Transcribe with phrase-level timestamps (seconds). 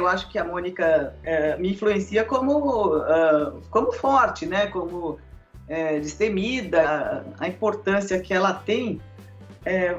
[0.00, 4.68] Eu acho que a Mônica é, me influencia como, uh, como forte, né?
[4.68, 5.18] Como
[5.66, 9.00] é, destemida, a, importância que ela tem
[9.64, 9.98] é,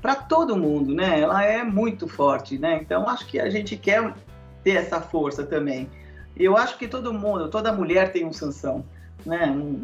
[0.00, 1.18] para todo mundo, né?
[1.18, 2.78] Ela é muito forte, né?
[2.80, 4.14] Então acho que a gente quer
[4.62, 5.90] ter essa força também.
[6.36, 8.84] Eu acho que todo mundo, toda mulher tem um Sansão,
[9.26, 9.46] né?
[9.46, 9.82] Um,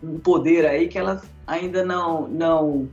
[0.00, 2.88] um poder aí que elas ainda não não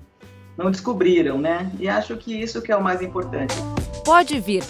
[0.57, 1.71] não descobriram, né?
[1.79, 3.53] E acho que isso que é o mais importante.
[4.03, 4.63] Pode vir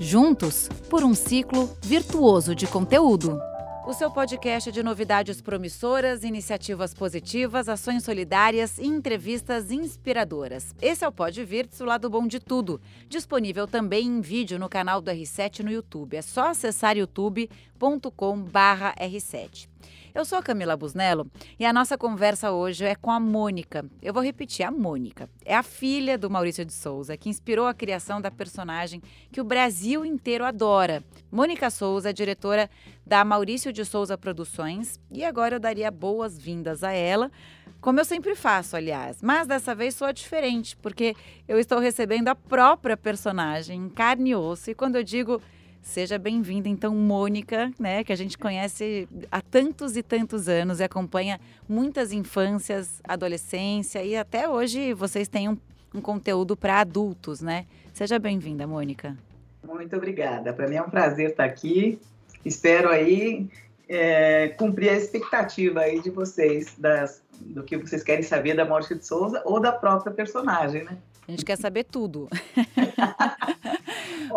[0.00, 3.38] juntos por um ciclo virtuoso de conteúdo.
[3.86, 10.74] O seu podcast de novidades promissoras, iniciativas positivas, ações solidárias e entrevistas inspiradoras.
[10.82, 12.80] Esse é o Pode Virtus, o lado bom de tudo.
[13.08, 16.16] Disponível também em vídeo no canal do R7 no YouTube.
[16.16, 19.68] É só acessar youtube.com/r7.
[20.16, 23.84] Eu sou a Camila Busnello e a nossa conversa hoje é com a Mônica.
[24.00, 25.28] Eu vou repetir, a Mônica.
[25.44, 29.44] É a filha do Maurício de Souza, que inspirou a criação da personagem que o
[29.44, 31.04] Brasil inteiro adora.
[31.30, 32.70] Mônica Souza é diretora
[33.04, 37.30] da Maurício de Souza Produções e agora eu daria boas-vindas a ela
[37.78, 39.18] como eu sempre faço, aliás.
[39.22, 41.14] Mas dessa vez sou diferente, porque
[41.46, 44.70] eu estou recebendo a própria personagem em carne e osso.
[44.70, 45.42] E quando eu digo
[45.86, 50.82] Seja bem-vinda, então, Mônica, né, que a gente conhece há tantos e tantos anos e
[50.82, 55.56] acompanha muitas infâncias, adolescência e até hoje vocês têm um,
[55.94, 57.66] um conteúdo para adultos, né?
[57.94, 59.16] Seja bem-vinda, Mônica.
[59.64, 60.52] Muito obrigada.
[60.52, 61.98] Para mim é um prazer estar aqui.
[62.44, 63.46] Espero aí
[63.88, 68.92] é, cumprir a expectativa aí de vocês das, do que vocês querem saber da Morte
[68.92, 70.98] de Souza ou da própria personagem, né?
[71.26, 72.28] A gente quer saber tudo.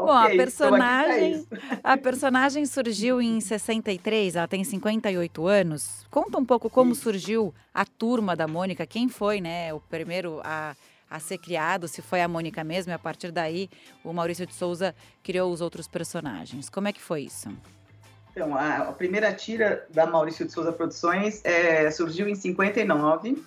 [0.10, 1.48] Bom, a personagem,
[1.84, 6.06] a personagem surgiu em 63, ela tem 58 anos.
[6.10, 7.02] Conta um pouco como Sim.
[7.02, 10.76] surgiu a turma da Mônica, quem foi, né, o primeiro a,
[11.08, 13.70] a ser criado, se foi a Mônica mesmo, e a partir daí
[14.04, 16.72] o Maurício de Souza criou os outros personagens.
[16.72, 17.50] Como é que foi isso?
[18.32, 23.38] Então, a, a primeira tira da Maurício de Souza Produções é, surgiu em 59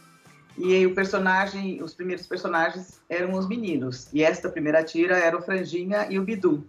[0.57, 4.09] e aí o personagem, os primeiros personagens eram os meninos.
[4.13, 6.65] E esta primeira tira era o Franjinha e o Bidu.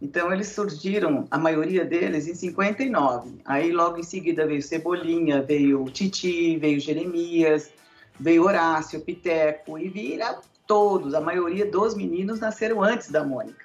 [0.00, 3.36] Então eles surgiram, a maioria deles, em 59.
[3.44, 7.70] Aí logo em seguida veio Cebolinha, veio Titi, veio Jeremias,
[8.18, 13.64] veio Horácio, Piteco e vira todos, a maioria dos meninos nasceram antes da Mônica.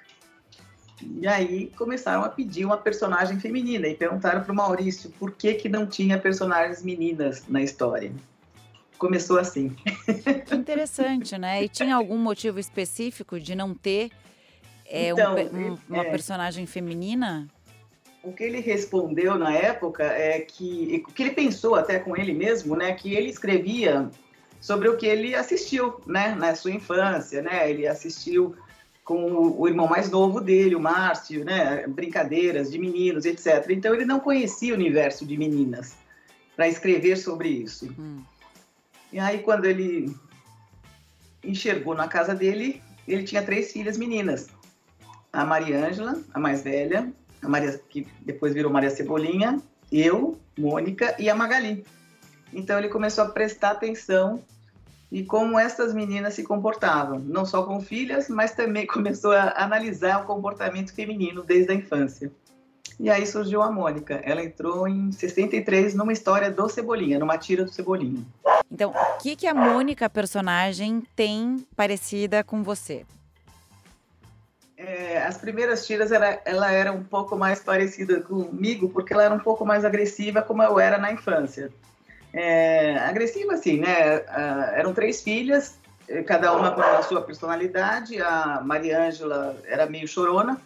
[1.02, 5.54] E aí começaram a pedir uma personagem feminina e perguntaram para o Maurício por que,
[5.54, 8.12] que não tinha personagens meninas na história
[8.98, 9.74] começou assim.
[10.46, 11.62] Que interessante, né?
[11.62, 14.10] E tinha algum motivo específico de não ter
[14.88, 17.46] é, então, um, um, uma é, personagem feminina?
[18.22, 22.32] O que ele respondeu na época é que o que ele pensou até com ele
[22.32, 24.10] mesmo, né, que ele escrevia
[24.60, 27.70] sobre o que ele assistiu, né, na sua infância, né?
[27.70, 28.56] Ele assistiu
[29.04, 33.66] com o, o irmão mais novo dele, o Márcio, né, brincadeiras de meninos, etc.
[33.70, 35.96] Então ele não conhecia o universo de meninas
[36.56, 37.94] para escrever sobre isso.
[37.98, 38.18] Hum.
[39.12, 40.14] E aí, quando ele
[41.42, 44.48] enxergou na casa dele, ele tinha três filhas meninas.
[45.32, 49.60] A Maria Ângela, a mais velha, a Maria, que depois virou Maria Cebolinha,
[49.90, 51.84] eu, Mônica e a Magali.
[52.52, 54.42] Então ele começou a prestar atenção
[55.10, 60.22] e como essas meninas se comportavam, não só com filhas, mas também começou a analisar
[60.22, 62.30] o comportamento feminino desde a infância.
[63.00, 64.20] E aí surgiu a Mônica.
[64.24, 68.24] Ela entrou em 63 numa história do Cebolinha, numa tira do Cebolinha.
[68.70, 73.04] Então, o que, que a Mônica, personagem, tem parecida com você?
[74.76, 79.34] É, as primeiras tiras ela, ela era um pouco mais parecida comigo, porque ela era
[79.34, 81.72] um pouco mais agressiva, como eu era na infância.
[82.32, 84.18] É, agressiva, assim, né?
[84.18, 85.78] Uh, eram três filhas,
[86.26, 88.20] cada uma com a sua personalidade.
[88.22, 90.60] A Maria Ângela era meio chorona,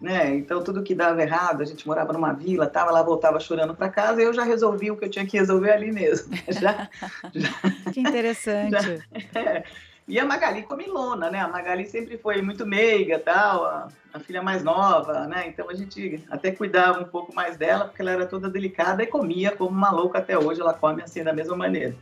[0.00, 0.34] né?
[0.36, 3.88] Então tudo que dava errado, a gente morava numa vila, tava, ela voltava chorando para
[3.88, 6.34] casa, e eu já resolvi o que eu tinha que resolver ali mesmo.
[6.48, 6.88] já,
[7.34, 9.02] já, que interessante.
[9.34, 9.64] Já, é.
[10.06, 11.38] E a Magali comilona, né?
[11.38, 15.46] A Magali sempre foi muito meiga, tal, a, a, filha mais nova, né?
[15.46, 19.06] Então a gente até cuidava um pouco mais dela, porque ela era toda delicada e
[19.06, 21.94] comia como uma louca até hoje, ela come assim da mesma maneira.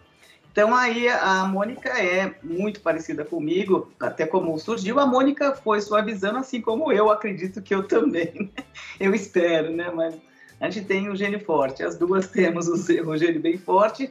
[0.56, 6.38] Então aí a Mônica é muito parecida comigo, até como surgiu, a Mônica foi suavizando,
[6.38, 8.50] assim como eu acredito que eu também.
[8.56, 8.64] Né?
[8.98, 9.92] Eu espero, né?
[9.94, 10.14] Mas
[10.58, 14.10] a gente tem o gene forte, as duas temos o gene bem forte.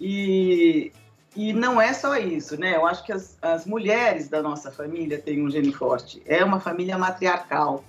[0.00, 0.90] E,
[1.36, 2.74] e não é só isso, né?
[2.74, 6.20] Eu acho que as, as mulheres da nossa família têm um gene forte.
[6.26, 7.84] É uma família matriarcal.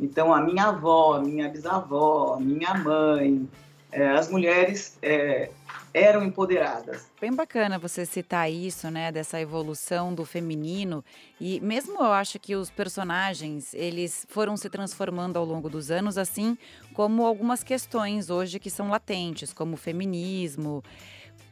[0.00, 3.46] Então, a minha avó, a minha bisavó, a minha mãe,
[3.90, 5.50] é, as mulheres é,
[5.92, 7.06] eram empoderadas.
[7.20, 11.04] Bem bacana você citar isso, né, dessa evolução do feminino
[11.40, 16.18] e mesmo eu acho que os personagens, eles foram se transformando ao longo dos anos,
[16.18, 16.56] assim
[16.94, 20.82] como algumas questões hoje que são latentes, como o feminismo,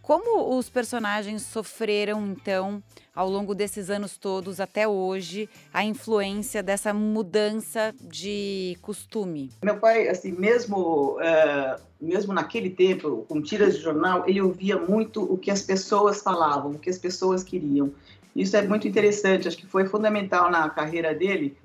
[0.06, 2.81] como os personagens sofreram, então,
[3.12, 9.50] ao longo desses anos todos, até hoje, a influência dessa mudança de costume?
[9.64, 15.25] Meu pai, assim, mesmo, uh, mesmo naquele tempo, com tiras de jornal, ele ouvia muito
[15.25, 17.91] o que as pessoas falavam, o que as pessoas queriam.
[18.37, 21.59] Isso é muito interessante, acho que foi fundamental na carreira dele,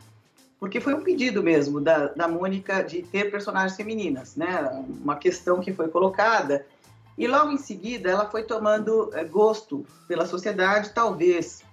[0.60, 4.84] porque foi um pedido mesmo da, da Mônica de ter personagens femininas, né?
[5.04, 6.66] Uma questão que foi colocada
[7.22, 11.64] e logo em seguida ela foi tomando eh, gosto pela sociedade, talvez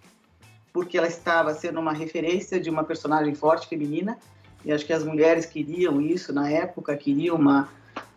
[0.74, 4.18] porque ela estava sendo uma referência de uma personagem forte feminina,
[4.62, 7.66] e acho que as mulheres queriam isso na época, queriam uma,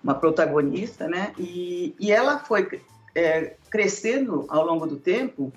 [0.03, 1.31] uma protagonista, né?
[1.39, 2.81] E, e ela foi
[3.15, 5.53] é, crescendo ao longo do tempo,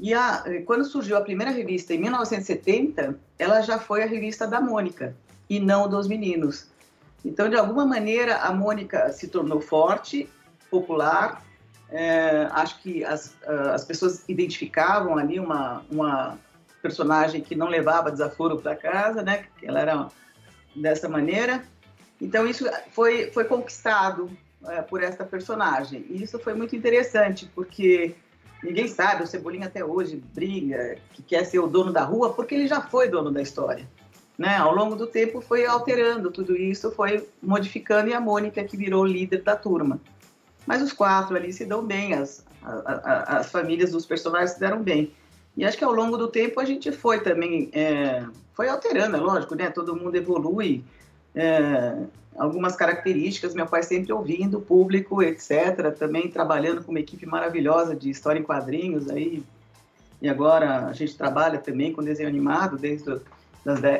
[0.00, 4.60] e a, quando surgiu a primeira revista, em 1970, ela já foi a revista da
[4.60, 5.16] Mônica,
[5.48, 6.66] e não dos meninos.
[7.24, 10.28] Então, de alguma maneira, a Mônica se tornou forte
[10.70, 11.44] popular.
[11.90, 13.34] É, acho que as,
[13.72, 16.38] as pessoas identificavam ali uma, uma
[16.82, 19.46] personagem que não levava desaforo para casa, né?
[19.62, 20.08] Ela era
[20.74, 21.64] dessa maneira.
[22.20, 24.30] Então isso foi foi conquistado
[24.66, 26.04] é, por esta personagem.
[26.08, 28.14] E isso foi muito interessante porque
[28.62, 32.54] ninguém sabe, o Cebolinha até hoje briga que quer ser o dono da rua porque
[32.54, 33.88] ele já foi dono da história.
[34.36, 34.56] Né?
[34.56, 39.04] Ao longo do tempo foi alterando tudo isso, foi modificando e a Mônica que virou
[39.04, 40.00] líder da turma.
[40.68, 44.60] Mas os quatro ali se dão bem, as, a, a, as famílias dos personagens se
[44.60, 45.14] deram bem.
[45.56, 48.22] E acho que ao longo do tempo a gente foi também, é,
[48.52, 49.70] foi alterando, é lógico, né?
[49.70, 50.84] Todo mundo evolui,
[51.34, 51.96] é,
[52.36, 55.90] algumas características, meu pai sempre ouvindo, público, etc.
[55.98, 59.42] Também trabalhando com uma equipe maravilhosa de história em quadrinhos aí.
[60.20, 63.18] E agora a gente trabalha também com desenho animado desde a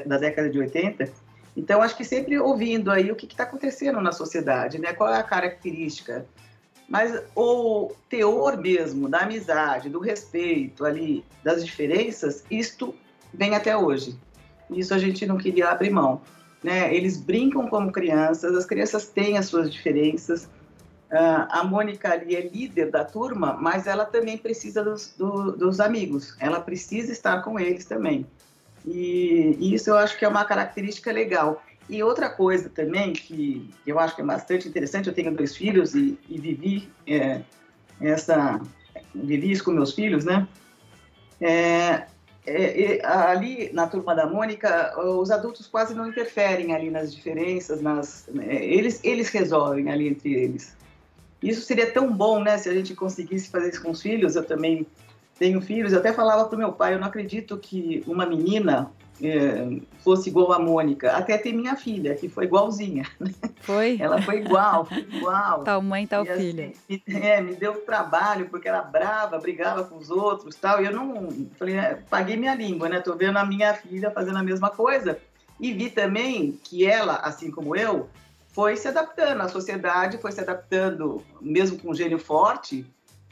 [0.05, 1.11] da década de 80.
[1.57, 4.93] Então acho que sempre ouvindo aí o que está acontecendo na sociedade, né?
[4.93, 6.27] Qual é a característica?
[6.89, 12.95] Mas o teor mesmo da amizade, do respeito ali, das diferenças, isto
[13.33, 14.19] vem até hoje.
[14.71, 16.23] Isso a gente não queria abrir mão.
[16.65, 16.95] Né?
[16.95, 20.45] Eles brincam como crianças, as crianças têm as suas diferenças.
[21.11, 25.81] Uh, a Mônica ali é líder da turma, mas ela também precisa dos, do, dos
[25.81, 26.37] amigos.
[26.41, 28.27] Ela precisa estar com eles também.
[28.87, 31.63] E, e, isso eu acho que é uma característica legal.
[31.89, 35.95] E outra coisa também que eu acho que é bastante interessante, eu tenho dois filhos
[35.95, 37.41] e, e vivi é,
[38.01, 38.61] essa,
[39.15, 40.47] vivi isso com meus filhos, né?
[41.41, 42.07] É,
[42.47, 48.29] é, ali na turma da Mônica, os adultos quase não interferem ali nas diferenças, nas,
[48.33, 48.65] né?
[48.65, 50.77] eles, eles resolvem ali entre eles.
[51.43, 54.35] Isso seria tão bom, né, se a gente conseguisse fazer isso com os filhos.
[54.35, 54.87] Eu também
[55.39, 58.91] tenho filhos, eu até falava para o meu pai, eu não acredito que uma menina
[58.91, 59.08] é,
[60.01, 61.13] fosse igual a Mônica.
[61.13, 63.07] Até ter minha filha, que foi igualzinha.
[63.19, 63.33] Né?
[63.61, 63.99] Foi?
[64.01, 65.65] Ela foi igual, foi igual.
[65.65, 66.67] Tal mãe, tal e, assim, filha.
[66.69, 70.83] Assim, me, é, me deu trabalho, porque era brava, brigava com os outros tal.
[70.83, 71.29] E eu não.
[71.59, 73.01] Falei, é, paguei minha língua, né?
[73.01, 75.19] Tô vendo a minha filha fazendo a mesma coisa.
[75.61, 78.09] E vi também que ela, assim como eu,
[78.59, 82.87] foi se adaptando à sociedade, foi se adaptando, mesmo com um gênio forte,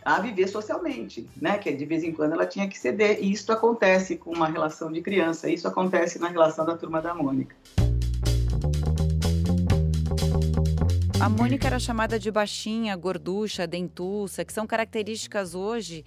[0.06, 1.58] a viver socialmente, né?
[1.58, 3.19] Que de vez em quando ela tinha que ceder.
[3.20, 7.12] E isso acontece com uma relação de criança, isso acontece na relação da turma da
[7.12, 7.56] Mônica.
[11.20, 16.05] A Mônica era chamada de baixinha, gorducha, dentuça, que são características hoje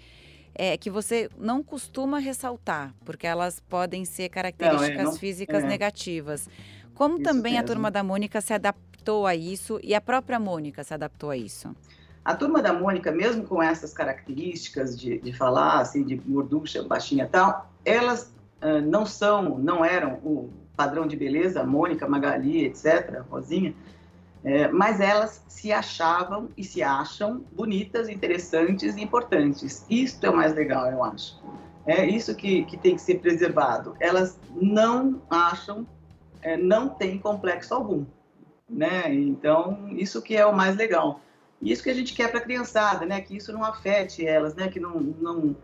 [0.55, 5.61] é, que você não costuma ressaltar, porque elas podem ser características não, é, não, físicas
[5.61, 5.67] é.
[5.67, 6.47] negativas.
[6.95, 7.65] Como isso também mesmo.
[7.65, 11.35] a turma da Mônica se adaptou a isso e a própria Mônica se adaptou a
[11.35, 11.75] isso?
[12.23, 17.25] A turma da Mônica, mesmo com essas características de, de falar, assim, de gorducha, baixinha
[17.25, 23.21] e tal, elas uh, não são, não eram o padrão de beleza, Mônica, Magali, etc.,
[23.29, 23.73] Rosinha,
[24.43, 29.85] é, mas elas se achavam e se acham bonitas, interessantes e importantes.
[29.89, 31.37] Isso é o mais legal, eu acho.
[31.85, 33.95] É isso que, que tem que ser preservado.
[33.99, 35.85] Elas não acham,
[36.41, 38.05] é, não têm complexo algum,
[38.69, 39.13] né?
[39.13, 41.19] Então, isso que é o mais legal.
[41.61, 43.21] E isso que a gente quer para a criançada, né?
[43.21, 44.69] Que isso não afete elas, né?
[44.69, 45.55] Que não, não,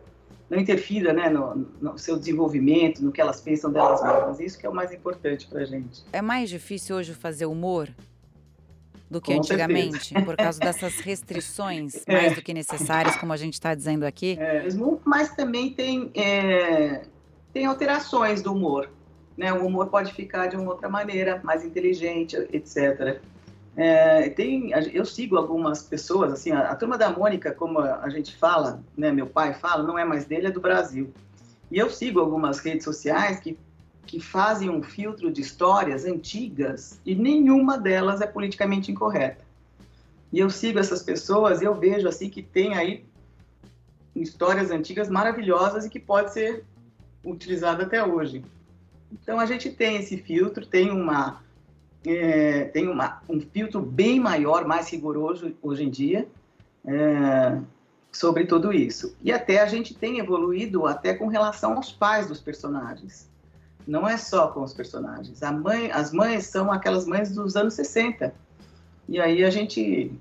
[0.49, 1.29] não interfira né?
[1.29, 4.39] No, no, seu desenvolvimento, no que elas pensam delas mesmas.
[4.39, 6.03] Isso que é o mais importante para a gente.
[6.11, 7.89] É mais difícil hoje fazer humor
[9.09, 10.25] do que Com antigamente, certeza.
[10.25, 12.11] por causa dessas restrições é.
[12.11, 14.37] mais do que necessárias, como a gente está dizendo aqui?
[14.39, 14.67] É,
[15.05, 17.03] mas também tem, é,
[17.53, 18.89] tem alterações do humor.
[19.37, 19.53] Né?
[19.53, 23.21] O humor pode ficar de uma outra maneira, mais inteligente, etc.
[23.77, 28.33] É, tem, eu sigo algumas pessoas, assim, a, a, turma da Mônica, como a, gente
[28.35, 31.13] fala, né, meu pai fala, não é mais dele, é do Brasil.
[31.69, 33.57] E eu sigo algumas redes sociais que,
[34.05, 39.43] que fazem um filtro de histórias antigas e nenhuma delas é politicamente incorreta.
[40.31, 43.05] E eu sigo essas pessoas e eu vejo assim que tem aí
[44.15, 46.63] histórias antigas maravilhosas e que pode ser
[47.25, 48.43] utilizada até hoje.
[49.11, 51.41] Então a gente tem esse filtro, tem uma
[52.05, 56.27] é, tem uma, um filtro bem maior, mais rigoroso hoje em dia
[56.85, 57.57] é,
[58.11, 59.15] sobre tudo isso.
[59.21, 63.29] E até a gente tem evoluído até com relação aos pais dos personagens.
[63.87, 65.41] Não é só com os personagens.
[65.61, 68.33] Mãe, as mães são aquelas mães dos anos 60.
[69.07, 70.11] E aí a gente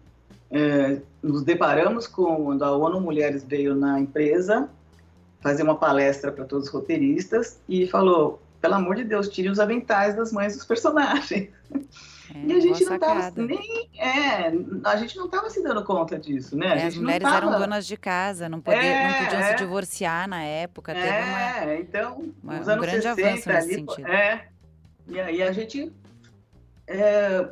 [0.51, 4.69] é, nos deparamos com quando a ONU Mulheres veio na empresa
[5.41, 9.61] fazer uma palestra para todos os roteiristas e falou: pelo amor de Deus, tire os
[9.61, 11.51] aventais das mães dos personagens.
[12.35, 13.91] É, e a gente não estava nem.
[13.95, 14.51] É,
[14.85, 16.85] a gente não estava se dando conta disso, né?
[16.85, 17.37] É, as mulheres tava...
[17.37, 20.93] eram donas de casa, não, é, não podiam se divorciar na época.
[20.93, 24.09] é, uma, então, uma, os anos um grande 60, avanço nesse ali, sentido.
[24.09, 24.49] É,
[25.09, 25.93] e aí a gente
[26.87, 27.47] é,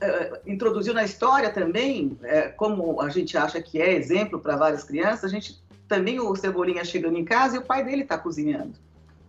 [0.00, 4.84] é, introduziu na história também, é, como a gente acha que é exemplo para várias
[4.84, 8.74] crianças, a gente também o Cebolinha chegando em casa e o pai dele está cozinhando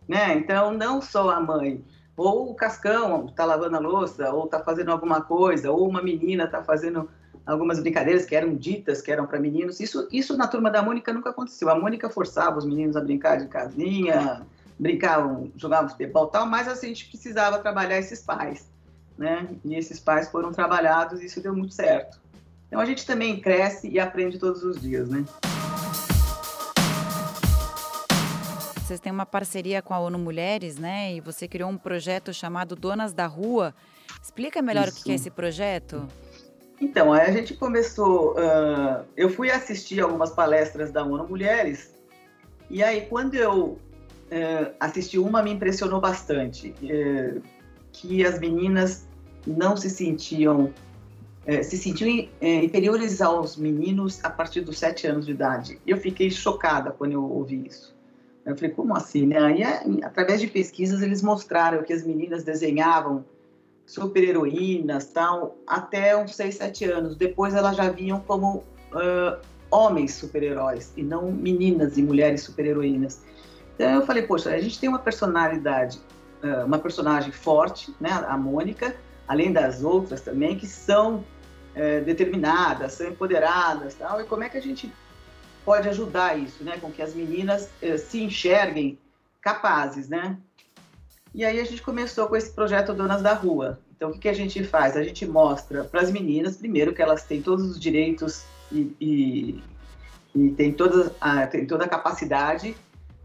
[0.08, 0.34] né?
[0.36, 1.84] Então, não só a mãe,
[2.16, 6.44] ou o Cascão está lavando a louça, ou está fazendo alguma coisa, ou uma menina
[6.46, 7.10] está fazendo
[7.46, 9.80] algumas brincadeiras que eram ditas que eram para meninos.
[9.80, 11.70] Isso, isso na turma da Mônica nunca aconteceu.
[11.70, 14.46] A Mônica forçava os meninos a brincar de casinha,
[14.80, 18.70] brincavam, jogavam futebol tal, mas assim, a gente precisava trabalhar esses pais,
[19.18, 19.48] né?
[19.64, 22.22] E esses pais foram trabalhados e isso deu muito certo.
[22.68, 25.26] Então a gente também cresce e aprende todos os dias, né?
[28.84, 31.16] Vocês têm uma parceria com a ONU Mulheres, né?
[31.16, 33.74] E você criou um projeto chamado Donas da Rua.
[34.22, 35.00] Explica melhor Isso.
[35.00, 36.06] o que é esse projeto.
[36.82, 38.34] Então, a gente começou.
[38.34, 41.94] Uh, eu fui assistir algumas palestras da ONU Mulheres,
[42.70, 46.76] e aí, quando eu uh, assisti uma, me impressionou bastante.
[46.84, 47.42] Uh,
[47.94, 49.08] que as meninas
[49.48, 50.74] não se sentiam.
[51.64, 52.10] se sentiam
[52.42, 55.80] inferiores aos meninos a partir dos sete anos de idade.
[55.88, 57.94] Eu fiquei chocada quando eu ouvi isso.
[58.46, 59.40] Eu falei, como assim, né?
[59.40, 59.64] Aí,
[60.04, 63.24] através de pesquisas, eles mostraram que as meninas desenhavam
[63.86, 67.16] super-heroínas, tal, até uns 6, 7 anos.
[67.16, 73.22] Depois elas já vinham como uh, homens super-heróis, e não meninas e mulheres super-heroínas.
[73.76, 76.00] Então eu falei, poxa, a gente tem uma personalidade,
[76.44, 78.96] uh, uma personagem forte, né, a Mônica,
[79.28, 81.24] além das outras também, que são
[81.76, 84.94] uh, determinadas, são empoderadas, tal, e como é que a gente
[85.66, 86.78] pode ajudar isso, né?
[86.80, 88.98] Com que as meninas eh, se enxerguem
[89.42, 90.38] capazes, né?
[91.34, 93.80] E aí a gente começou com esse projeto Donas da Rua.
[93.96, 94.96] Então, o que, que a gente faz?
[94.96, 99.64] A gente mostra para as meninas, primeiro, que elas têm todos os direitos e, e,
[100.36, 102.76] e têm, toda a, têm toda a capacidade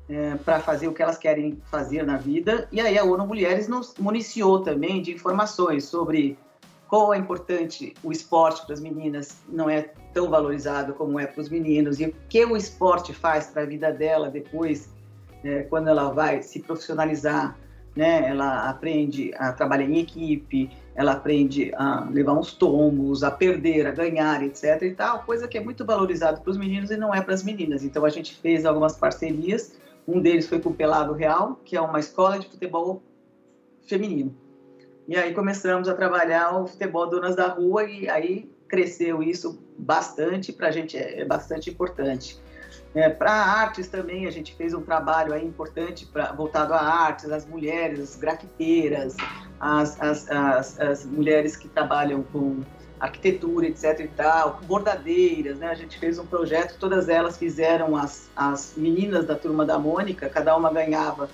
[0.09, 2.67] é, para fazer o que elas querem fazer na vida.
[2.73, 6.39] E aí a ONU Mulheres nos municiou também de informações sobre
[6.89, 11.41] qual é importante o esporte para as meninas, não é tão valorizado como é para
[11.41, 14.93] os meninos, e o que o esporte faz para a vida dela depois,
[15.45, 17.57] é, quando ela vai se profissionalizar,
[17.95, 18.29] né?
[18.29, 23.93] Ela aprende a trabalhar em equipe, ela aprende a levar uns tombos, a perder, a
[23.93, 24.83] ganhar, etc.
[24.83, 27.45] e tal, coisa que é muito valorizado para os meninos e não é para as
[27.45, 27.85] meninas.
[27.85, 31.81] Então a gente fez algumas parcerias, um deles foi com o Pelado Real, que é
[31.81, 33.01] uma escola de futebol
[33.87, 34.35] feminino.
[35.07, 40.53] E aí começamos a trabalhar o futebol Donas da Rua e aí cresceu isso bastante,
[40.53, 42.39] para a gente é, é, bastante importante.
[42.95, 47.31] É, para artes também, a gente fez um trabalho aí importante pra, voltado a artes,
[47.31, 49.17] as mulheres, as grafiteiras,
[49.61, 52.61] as, as, as, as mulheres que trabalham com
[52.99, 55.69] arquitetura, etc e tal, bordadeiras, né?
[55.69, 60.29] A gente fez um projeto, todas elas fizeram as, as meninas da turma da Mônica,
[60.29, 61.31] cada uma ganhava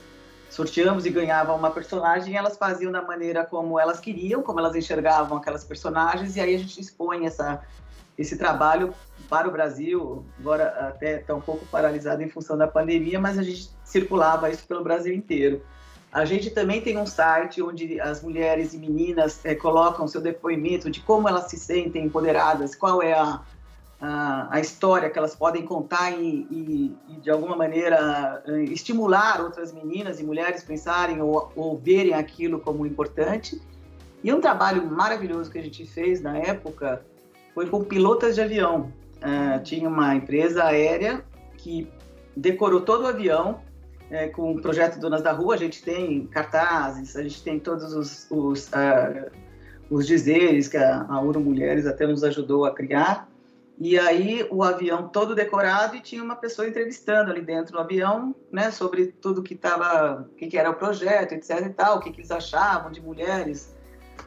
[0.54, 4.76] sorteamos e ganhavam uma personagem, e elas faziam da maneira como elas queriam, como elas
[4.76, 7.60] enxergavam aquelas personagens, e aí a gente expõe essa,
[8.16, 8.94] esse trabalho
[9.28, 13.42] para o Brasil, agora até está um pouco paralisado em função da pandemia, mas a
[13.42, 15.62] gente circulava isso pelo Brasil inteiro.
[16.12, 20.88] A gente também tem um site onde as mulheres e meninas é, colocam seu depoimento
[20.88, 23.40] de como elas se sentem empoderadas, qual é a,
[24.00, 29.40] a, a história que elas podem contar e, e, e, de alguma maneira, eh, estimular
[29.40, 33.60] outras meninas e mulheres pensarem ou, ou verem aquilo como importante.
[34.22, 37.04] E um trabalho maravilhoso que a gente fez na época
[37.54, 38.92] foi com pilotas de avião.
[39.16, 41.24] Uh, tinha uma empresa aérea
[41.56, 41.88] que
[42.36, 43.60] decorou todo o avião
[44.10, 45.54] é, com o projeto Donas da Rua.
[45.54, 49.30] A gente tem cartazes, a gente tem todos os, os uh,
[49.90, 53.28] os dizeres que a, a Mulheres até nos ajudou a criar.
[53.78, 58.34] E aí o avião todo decorado e tinha uma pessoa entrevistando ali dentro do avião,
[58.50, 62.00] né, sobre tudo que estava, o que, que, era o projeto, etc e tal, o
[62.00, 63.74] que, que eles achavam de mulheres.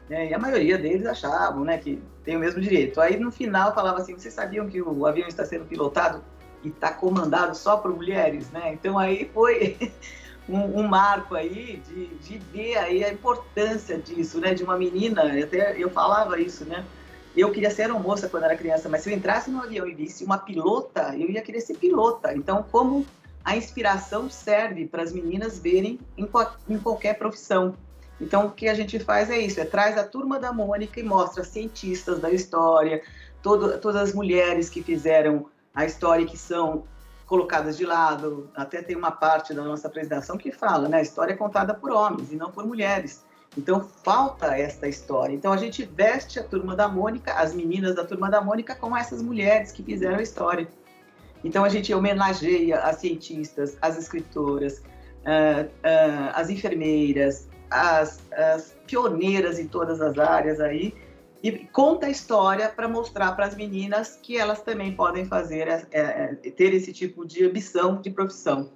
[0.08, 3.00] Né, e a maioria deles achavam, né, que tem o mesmo direito.
[3.00, 6.22] Aí no final falava assim, vocês sabiam que o avião está sendo pilotado
[6.64, 8.72] e está comandado só por mulheres, né?
[8.72, 9.76] Então aí foi
[10.48, 14.54] um, um, marco aí de, de ver aí a importância disso, né?
[14.54, 16.84] De uma menina, até eu falava isso, né?
[17.36, 20.24] Eu queria ser moça quando era criança, mas se eu entrasse no avião e visse
[20.24, 22.34] uma pilota, eu ia querer ser pilota.
[22.34, 23.06] Então, como
[23.44, 26.28] a inspiração serve para as meninas verem em,
[26.68, 27.74] em, qualquer profissão.
[28.20, 31.02] Então, o que a gente faz é isso: é traz a turma da Mônica e
[31.02, 33.02] mostra cientistas da história,
[33.42, 36.84] todo, todas as mulheres que fizeram a história que são
[37.26, 38.50] colocadas de lado.
[38.56, 40.98] Até tem uma parte da nossa apresentação que fala, né?
[40.98, 43.24] A história é contada por homens e não por mulheres.
[43.56, 45.34] Então falta esta história.
[45.34, 48.96] Então a gente veste a turma da Mônica, as meninas da turma da Mônica, com
[48.96, 50.68] essas mulheres que fizeram a história.
[51.44, 59.58] Então a gente homenageia as cientistas, as escritoras, uh, uh, as enfermeiras, as, as, pioneiras
[59.58, 60.94] em todas as áreas aí
[61.42, 65.86] e conta a história para mostrar para as meninas que elas também podem fazer é,
[65.92, 68.70] é, ter esse tipo de ambição de profissão.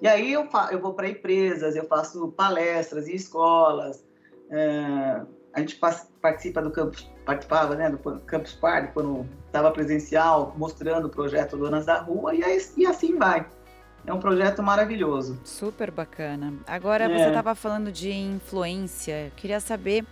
[0.00, 4.04] E aí eu, eu vou para empresas, eu faço palestras em escolas,
[4.50, 5.20] é,
[5.52, 5.78] a gente
[6.20, 11.86] participa do campus, participava né, do Campus Party quando estava presencial, mostrando o projeto Donas
[11.86, 13.46] da Rua e, aí, e assim vai.
[14.08, 15.38] É um projeto maravilhoso.
[15.44, 16.54] Super bacana.
[16.66, 17.08] Agora é.
[17.08, 19.26] você estava falando de influência.
[19.26, 20.02] Eu queria saber,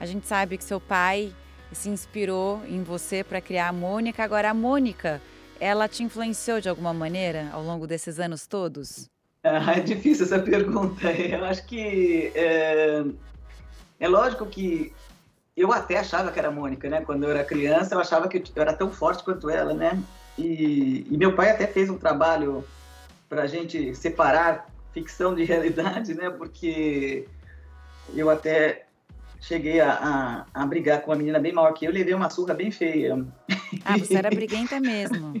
[0.00, 1.34] a gente sabe que seu pai
[1.70, 4.24] se inspirou em você para criar a Mônica.
[4.24, 5.20] Agora a Mônica,
[5.60, 9.10] ela te influenciou de alguma maneira ao longo desses anos todos?
[9.42, 11.12] É, é difícil essa pergunta.
[11.12, 13.04] Eu acho que é,
[14.00, 14.94] é lógico que
[15.54, 17.02] eu até achava que era a Mônica, né?
[17.02, 20.02] Quando eu era criança, eu achava que eu era tão forte quanto ela, né?
[20.38, 22.64] E, e meu pai até fez um trabalho
[23.32, 26.28] para a gente separar ficção de realidade, né?
[26.28, 27.26] Porque
[28.14, 28.84] eu até
[29.40, 29.90] cheguei a,
[30.54, 33.26] a, a, brigar com uma menina bem maior que eu, levei uma surra bem feia.
[33.86, 35.32] Ah, você era briguenta mesmo.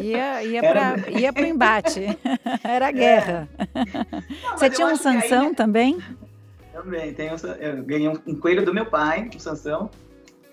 [0.00, 2.18] Ia, ia para ia o embate.
[2.64, 3.46] Era guerra.
[3.58, 3.84] É.
[4.42, 5.54] Não, você tinha um Sansão aí...
[5.54, 5.98] também?
[6.72, 9.90] Também, tenho, eu ganhei um, um coelho do meu pai, um Sansão.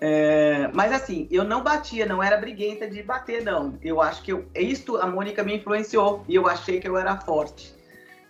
[0.04, 3.78] É, mas assim, eu não batia, não era briguenta de bater, não.
[3.80, 7.16] Eu acho que eu, isto a Mônica me influenciou e eu achei que eu era
[7.18, 7.72] forte.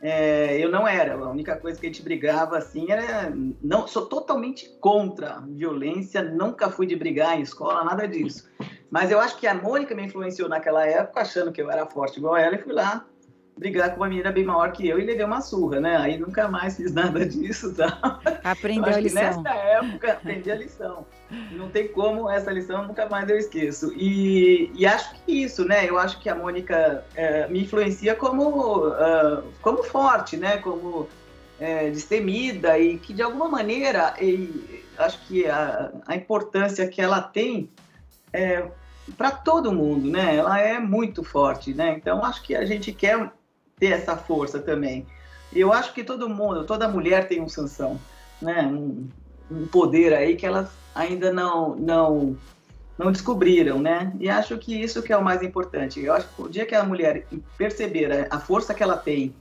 [0.02, 1.14] É, eu não era.
[1.14, 3.32] A única coisa que a gente brigava assim era.
[3.62, 8.46] Não, sou totalmente contra violência, nunca fui de brigar em escola, nada disso.
[8.90, 12.18] Mas eu acho que a Mônica me influenciou naquela época, achando que eu era forte
[12.18, 13.06] igual ela, e fui lá
[13.56, 15.96] brigar com uma menina bem maior que eu e levei uma surra, né?
[15.96, 18.20] Aí nunca mais fiz nada disso, tá?
[18.42, 19.42] Aprendeu a lição.
[19.42, 21.06] nessa época aprendi a lição.
[21.52, 23.92] Não tem como essa lição nunca mais eu esqueço.
[23.94, 25.88] E, e acho que isso, né?
[25.88, 30.58] Eu acho que a Mônica é, me influencia como uh, como forte, né?
[30.58, 31.08] Como
[31.60, 37.20] é, destemida e que de alguma maneira e, acho que a, a importância que ela
[37.20, 37.68] tem
[38.32, 38.66] é,
[39.16, 40.36] para todo mundo, né?
[40.36, 41.94] Ela é muito forte, né?
[41.96, 43.30] Então acho que a gente quer
[43.82, 45.04] ter essa força também.
[45.52, 48.00] Eu acho que todo mundo, toda mulher tem um Sansão,
[48.40, 48.62] né?
[48.62, 49.08] Um,
[49.50, 52.36] um poder aí que elas ainda não não
[52.96, 54.12] não descobriram, né?
[54.20, 56.00] E acho que isso que é o mais importante.
[56.00, 57.26] Eu acho que o dia que a mulher
[57.58, 59.34] perceber a força que ela tem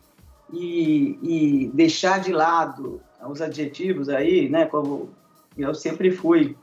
[0.52, 4.66] e, e deixar de lado os adjetivos aí, né?
[4.66, 5.12] Como
[5.56, 6.58] eu sempre fui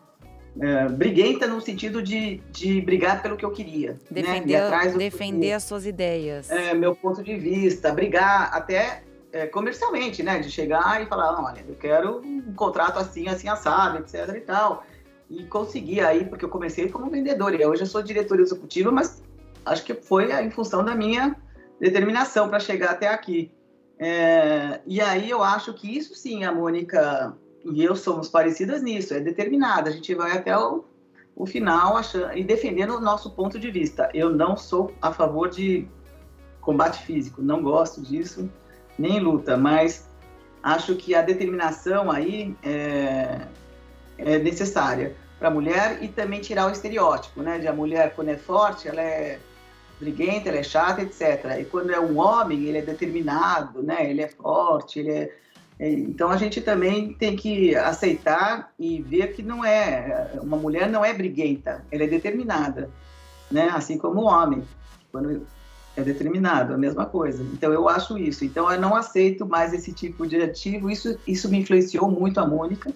[0.60, 3.96] é, briguenta no sentido de, de brigar pelo que eu queria.
[4.10, 4.92] Defender, né?
[4.96, 6.50] defender as suas ideias.
[6.50, 10.38] É, meu ponto de vista, brigar até é, comercialmente, né?
[10.38, 14.84] De chegar e falar, olha, eu quero um contrato assim, assim, assado, etc e tal.
[15.30, 19.22] E conseguir aí, porque eu comecei como vendedor, e hoje eu sou diretora executiva, mas
[19.64, 21.36] acho que foi em função da minha
[21.78, 23.52] determinação para chegar até aqui.
[23.98, 27.36] É, e aí eu acho que isso sim, a Mônica
[27.72, 29.90] e eu somos parecidas nisso, é determinada.
[29.90, 30.84] A gente vai até o,
[31.34, 34.10] o final achando, e defendendo o nosso ponto de vista.
[34.14, 35.86] Eu não sou a favor de
[36.60, 38.50] combate físico, não gosto disso,
[38.98, 40.08] nem luta, mas
[40.62, 43.46] acho que a determinação aí é,
[44.18, 47.58] é necessária para a mulher e também tirar o estereótipo, né?
[47.58, 49.38] De a mulher, quando é forte, ela é
[50.00, 51.58] briguenta, ela é chata, etc.
[51.60, 54.10] E quando é um homem, ele é determinado, né?
[54.10, 55.36] Ele é forte, ele é
[55.80, 61.04] então a gente também tem que aceitar e ver que não é uma mulher não
[61.04, 62.90] é briguenta, ela é determinada,
[63.50, 63.70] né?
[63.72, 64.62] Assim como o homem,
[65.12, 65.46] quando
[65.96, 67.42] é determinado, a mesma coisa.
[67.52, 68.44] Então eu acho isso.
[68.44, 70.90] Então eu não aceito mais esse tipo de ativo.
[70.90, 72.92] Isso isso me influenciou muito a Mônica.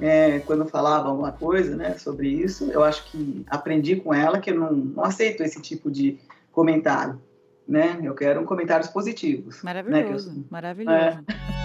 [0.00, 2.70] é, quando falava alguma coisa né, sobre isso.
[2.70, 6.18] Eu acho que aprendi com ela que eu não, não aceito esse tipo de
[6.50, 7.20] comentário.
[7.68, 8.00] Né?
[8.02, 9.62] Eu quero comentários positivos.
[9.62, 10.44] Maravilhoso, né, eu...
[10.50, 10.96] maravilhoso.
[10.96, 11.59] É.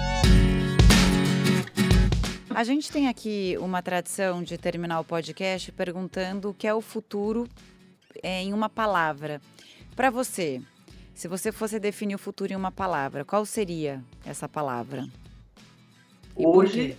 [2.56, 6.80] A gente tem aqui uma tradição de terminar o podcast perguntando o que é o
[6.80, 7.50] futuro
[8.24, 9.42] é, em uma palavra.
[9.94, 10.62] Para você,
[11.14, 15.06] se você fosse definir o futuro em uma palavra, qual seria essa palavra?
[16.38, 16.96] E hoje,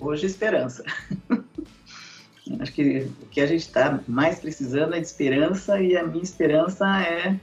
[0.00, 0.82] hoje esperança.
[2.58, 6.24] Acho que o que a gente está mais precisando é de esperança e a minha
[6.24, 7.38] esperança é,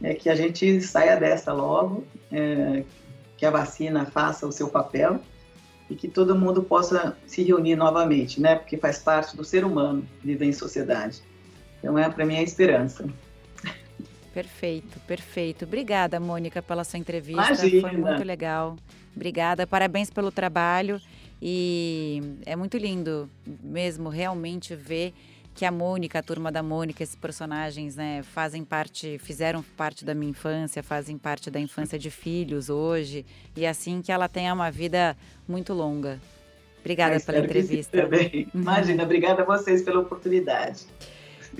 [0.00, 2.84] é que a gente saia dessa logo, é,
[3.36, 5.20] que a vacina faça o seu papel
[5.94, 8.56] e que todo mundo possa se reunir novamente, né?
[8.56, 11.22] Porque faz parte do ser humano viver em sociedade.
[11.78, 13.08] Então é para mim a esperança.
[14.32, 15.64] Perfeito, perfeito.
[15.64, 17.52] Obrigada, Mônica, pela sua entrevista.
[17.52, 17.88] Imagina.
[17.88, 18.76] Foi muito legal.
[19.14, 21.00] Obrigada, parabéns pelo trabalho
[21.40, 23.30] e é muito lindo
[23.62, 25.14] mesmo realmente ver
[25.54, 30.14] que a Mônica, a turma da Mônica, esses personagens, né, fazem parte, fizeram parte da
[30.14, 33.24] minha infância, fazem parte da infância de filhos hoje,
[33.56, 36.20] e assim que ela tenha uma vida muito longa.
[36.80, 38.02] Obrigada pela entrevista.
[38.02, 38.48] Também.
[38.52, 40.86] Imagina, obrigada a vocês pela oportunidade.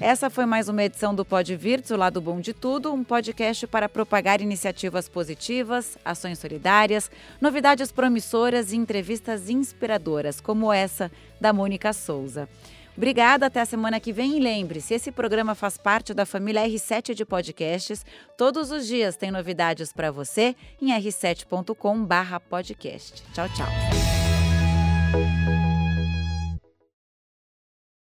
[0.01, 3.65] Essa foi mais uma edição do Pod Virtus, o lado bom de tudo, um podcast
[3.69, 7.09] para propagar iniciativas positivas, ações solidárias,
[7.41, 12.49] novidades promissoras e entrevistas inspiradoras, como essa da Mônica Souza.
[12.97, 14.37] Obrigada, até a semana que vem.
[14.37, 18.07] E lembre-se, esse programa faz parte da família R7 de podcasts.
[18.37, 23.23] Todos os dias tem novidades para você em r7.com/podcast.
[23.33, 23.69] Tchau, tchau.